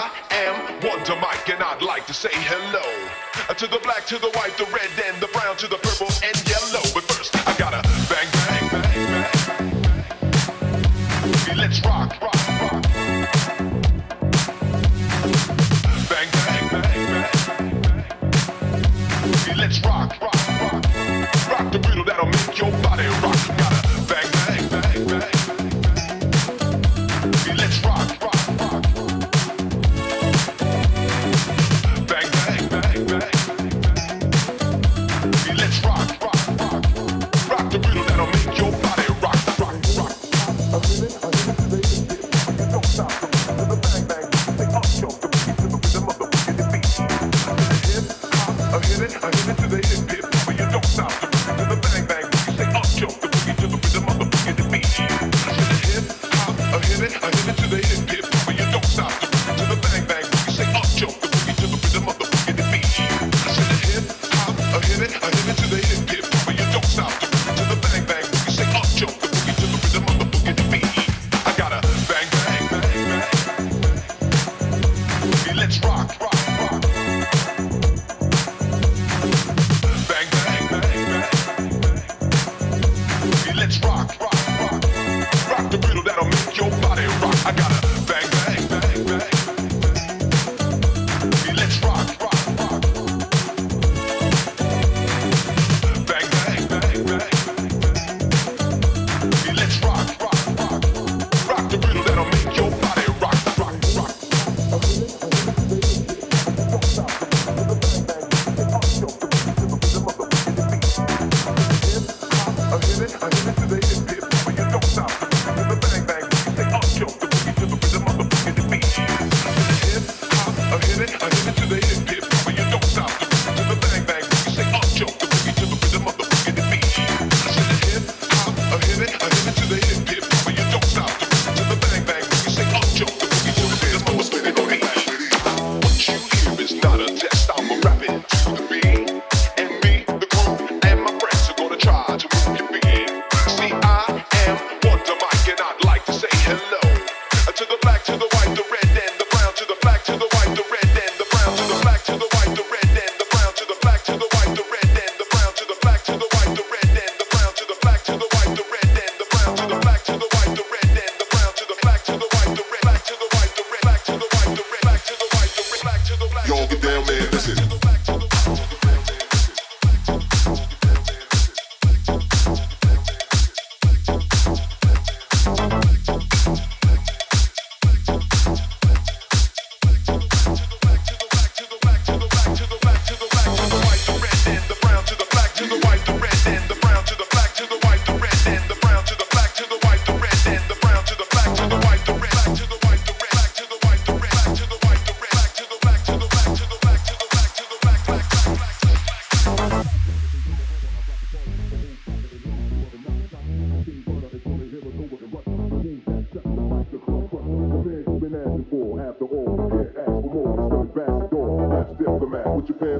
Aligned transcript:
I 0.00 0.12
am 0.30 0.54
Wonder 0.86 1.16
Mike, 1.16 1.48
and 1.48 1.60
I'd 1.60 1.82
like 1.82 2.06
to 2.06 2.14
say 2.14 2.28
hello 2.32 2.86
to 3.52 3.66
the 3.66 3.80
black, 3.82 4.06
to 4.06 4.18
the 4.18 4.30
white, 4.30 4.56
the 4.56 4.66
red, 4.66 4.90
and 5.04 5.20
the 5.20 5.26
brown, 5.34 5.56
to 5.56 5.66
the 5.66 5.74
purple, 5.74 6.06
and 6.22 6.36
yellow. 6.48 6.57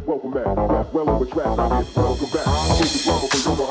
welcome 0.06 0.32
back. 0.32 0.44
That's 0.44 0.92
well 0.92 1.10
over 1.10 1.24
track. 1.26 1.58
I 1.58 1.82
get 1.82 1.96
welcome 1.96 2.30
back. 2.30 2.44
The 2.44 3.40
drama 3.42 3.67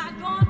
not 0.00 0.18
going 0.18 0.49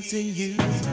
to 0.00 0.18
you? 0.18 0.89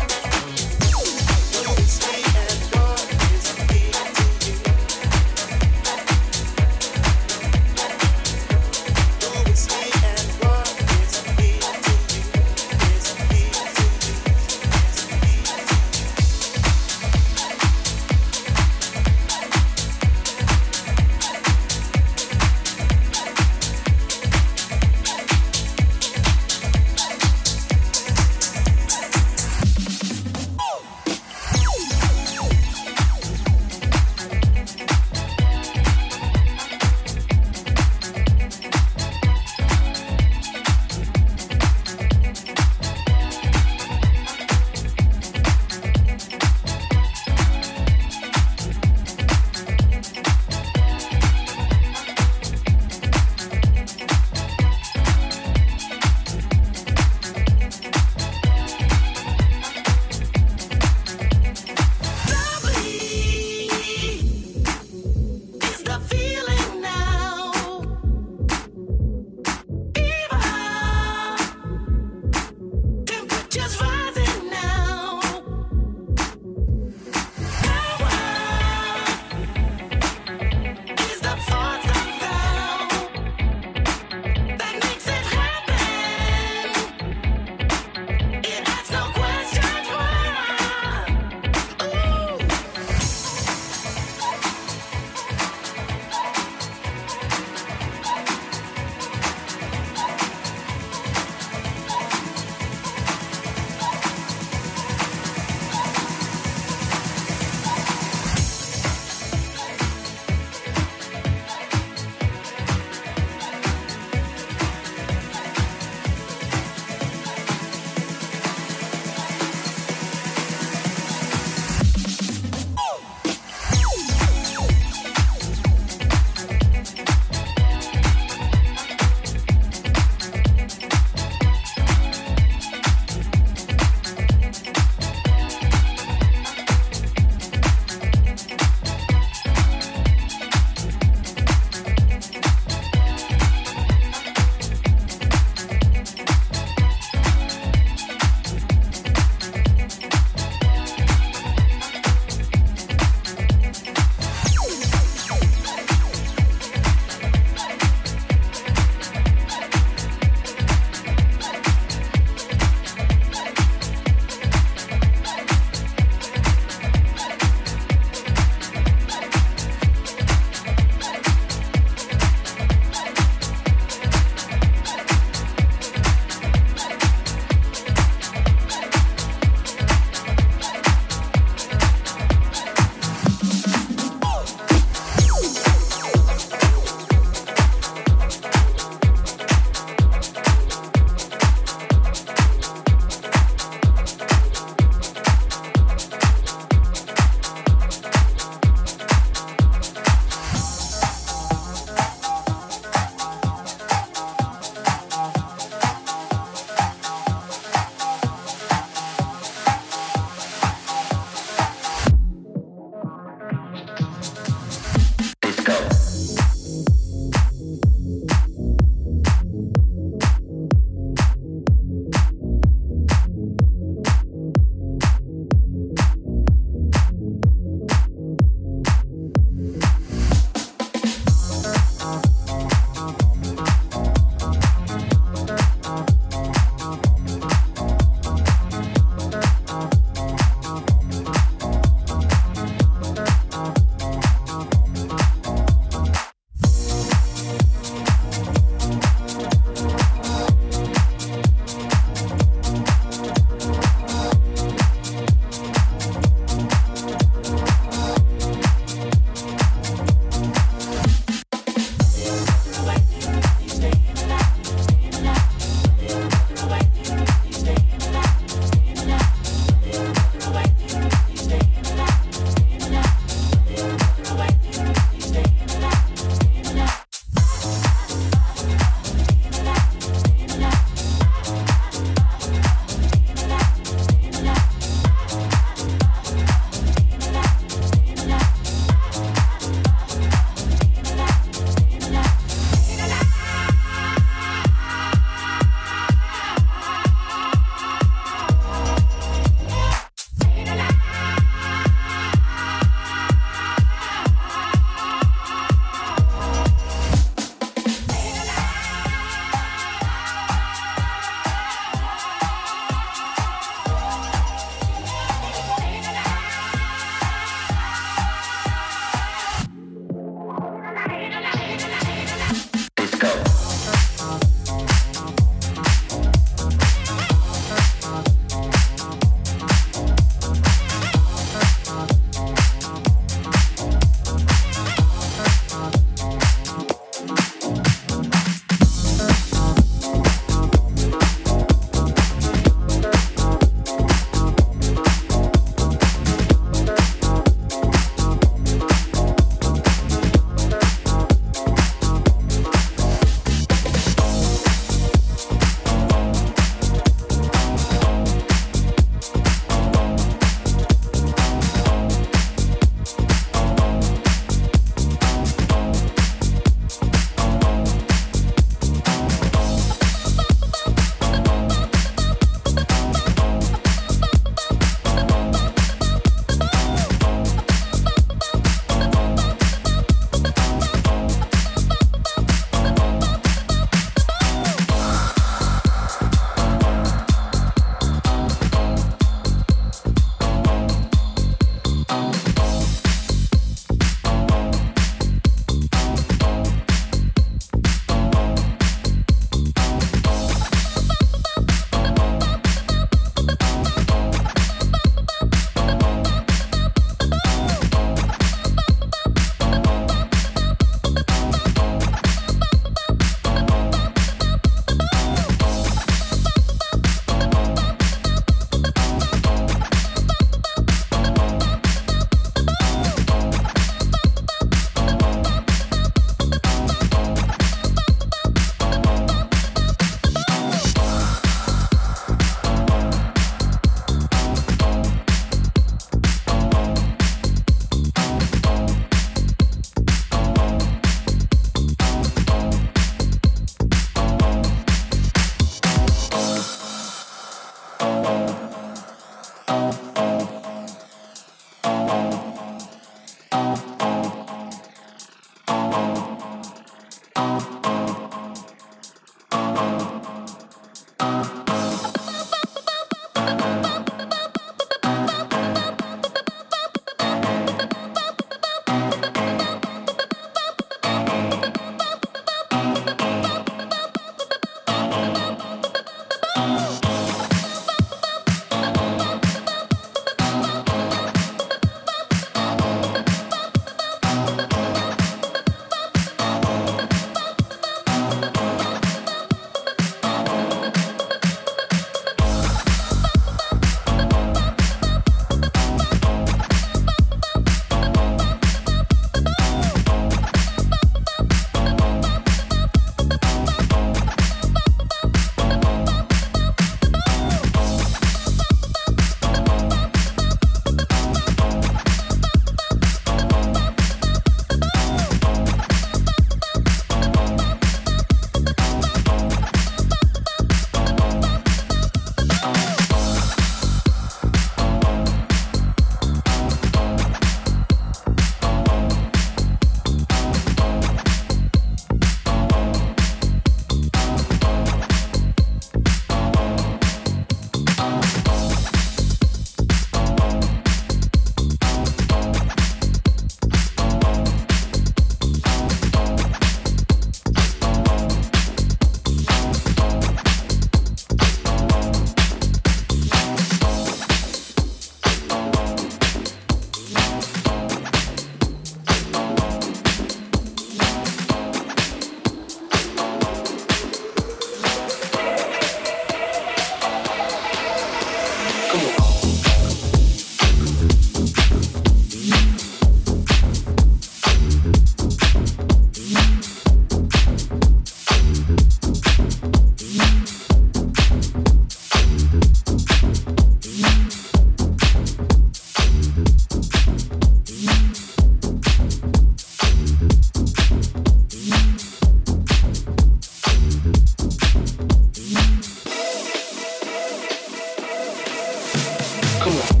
cool. 599.63 600.00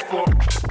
Floor. 0.00 0.67